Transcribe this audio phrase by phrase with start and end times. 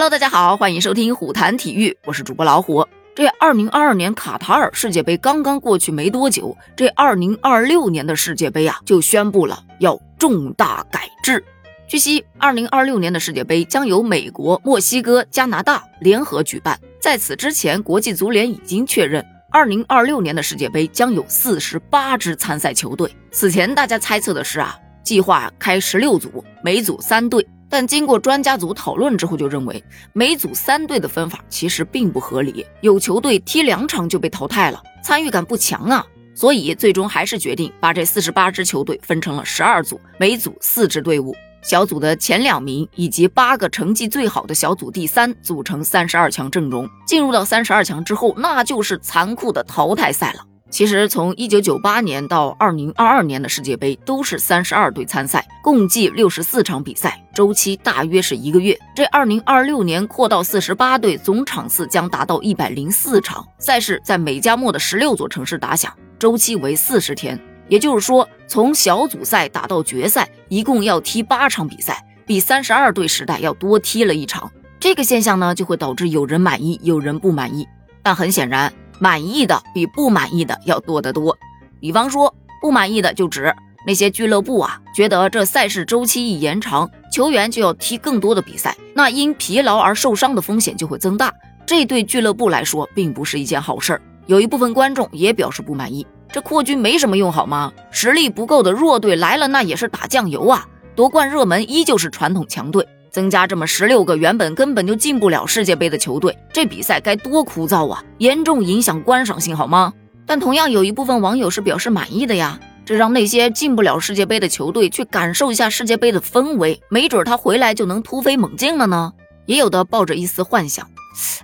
[0.00, 2.86] Hello，大家好，欢迎收听虎谈体育，我是主播老虎。
[3.14, 11.44] 这二零二二年卡塔尔世界杯刚刚过去没多久，这二零二六年的世界杯啊就宣布了要重大改制。
[11.86, 16.80] 据悉，二零二六年的世界杯将由美国、墨西哥、加拿大联合举办。
[16.98, 23.14] 在此之前，国际足联已经确认，二零二六年的世界杯将有四十八支参赛球队。
[23.30, 27.46] 此前大家猜测的是啊，计划开十六组，每组三队。
[27.70, 29.82] 但经过专家组讨论之后，就认为
[30.12, 36.04] 每组三队的分法其实并不合理，有球队踢两场就被淘汰了，参与感不强啊。
[36.34, 46.88] 所以最终还是决定把这四十八支球队分成了十二组，每组四支队伍，小组的前两名以及八个成绩最好的小组第三组成三十二强阵容。
[47.06, 50.40] 进入到三十二强之后，那就是残酷的淘汰赛了。
[50.70, 58.78] 其实，从一九九八年到二零二二年的世界杯都是三十二队参赛，共计六十四场比赛，周期大约是一个月。
[58.94, 63.44] 这二零二六年扩到四十八队，总场次将达到一百零四场。
[63.58, 67.38] 赛事在美加墨的十六座城市打响，周期为四十天。
[67.68, 74.50] 也就是说，从小组赛打到决赛，一共要踢八场比赛，比三十二队时代要多踢了一场。
[74.78, 77.66] 这个现象呢，就会导致有人满意，有人不满意。
[78.02, 78.72] 但很显然。
[79.00, 81.36] 满意的比不满意的要多得多。
[81.80, 83.52] 比方说，不满意的就指
[83.86, 91.32] 那些俱乐部啊，觉得这赛事周期一延长，球员就要踢更多的比赛，那因疲劳而受伤的风险就会增大，
[91.64, 94.02] 这对俱乐部来说并不是一件好事儿。
[94.26, 97.72] 有一部分观众也表示不满意，这扩军没什么用好吗？
[97.90, 100.68] 实力不够的弱队来了，那也是打酱油啊！
[100.94, 102.86] 夺冠热门依旧是传统强队。
[103.10, 108.02] 增加这么十六个原本根本就进不了世界杯的球队，这比赛该多枯燥啊！
[108.18, 109.92] 严重影响观赏性，好吗？
[110.26, 119.12] 但同样有一部分网友是表示满意的呀，这让那些进不了世界杯的球队去感受一下世界杯的氛围，没准他回来就能突飞猛进了呢。
[119.46, 120.88] 也有的抱着一丝幻想，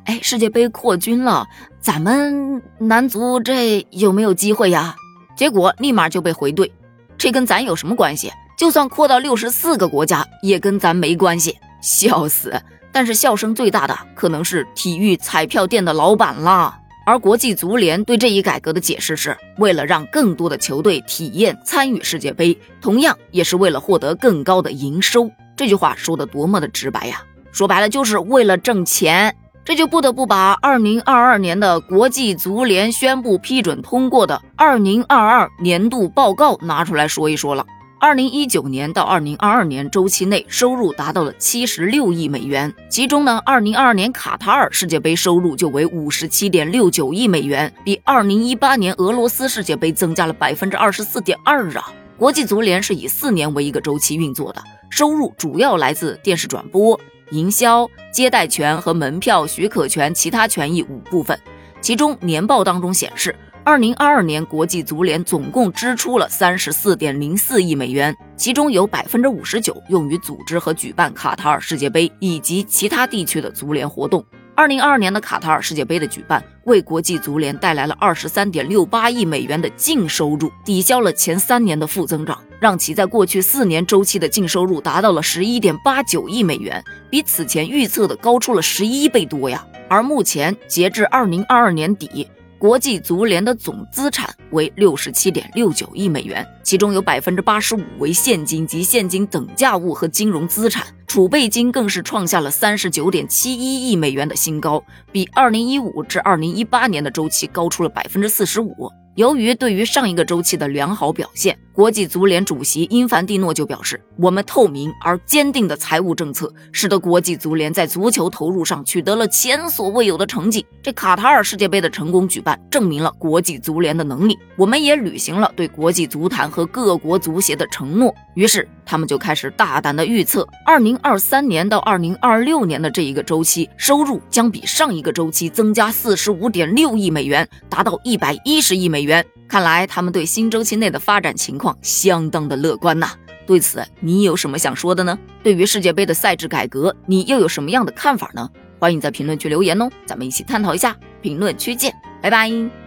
[0.04, 1.46] 哎，世界杯扩军了，
[1.80, 4.94] 咱们男足这有没有机会呀？
[5.36, 6.70] 结果立马就被回怼，
[7.18, 8.30] 这跟咱有什么关系？
[8.56, 12.58] 就算扩到六十四个国家，也跟咱没关系，笑死！
[12.90, 16.78] 但是笑声最大的可能是体育彩票店的老板啦。
[17.04, 25.30] 而国际足联对这一改革的解释是，为了让更多的球队体验参与世界杯，同样也是为了获得更高的营收。
[25.54, 27.22] 这句话说的多么的直白呀！
[27.52, 29.36] 说白了就是为了挣钱。
[29.66, 37.66] 这就不得不把二零二二年的国际足联宣布批准通过的二零二二年度报告拿出来说一说了。
[37.98, 42.72] 二零一九年到二零二二年周期内，收入达到了七十六亿美元。
[42.90, 51.90] 其中呢，二零二二年卡塔尔世界杯收入就为五十七点六九亿美元，比二零一八年俄罗斯世界杯增加了百分之二十四点二啊！
[52.18, 61.38] 国际足联是以四年为一个周期运作的，收入主要来自电视转播、营销、接待权和门票许可权其他权益五部分。
[61.80, 63.34] 其中年报当中显示。
[63.66, 74.24] 二零二二年，国际足联总共支出了三十四点零四亿美元，其中有百分之五十九用于组织和举办卡塔尔世界杯以及其他地区的足联活动。
[74.54, 89.66] 二零二二年的卡塔尔世界杯的举办，为国际足联带来了二十三点六八亿美元的净收入，抵消了前三年的负增长，让其在过去四年周期的净收入达到了十一点八九亿美元，比此前预测的高出了十一倍多呀。
[89.88, 92.28] 而目前截至二零二二年底。
[92.66, 104.82] 国际足联的总资产为六十七点六九亿美元，其中有百分之八十五为现金及现金等价物和金融资产，储备金更是创下了三十九点七一亿美元的新高，
[105.12, 108.90] 比二零一五至二零一八年的周期高出了百分之四十五。
[109.16, 120.66] 由于对于上一个周期的良好表现，国际足联主席因凡蒂诺就表示：“我们透明而坚定的财务政策，使得国际足联在足球投入上取得了前所未有的成绩。
[120.82, 124.38] 这卡塔尔世界杯的成功举办，证明了国际足联的能力。
[124.54, 139.05] 我们也履行了对国际足坛和各国足协的承诺。”于是，他们就开始大胆的预测，二零二三年到二零二六年的这一个周期，收入将比上一个周期增加四十五点六亿美元，达到一百一十亿美元。
[139.48, 143.10] 看来他们对新周期内的发展情况相当的乐观呐。
[143.46, 145.16] 对此，你有什么想说的呢？
[145.42, 148.50] 对于世界杯的赛制改革，你又有什么样的看法呢？
[148.78, 150.96] 欢迎在评论区留言哦，咱们一起探讨一下。
[151.22, 152.85] 评论区见，拜拜。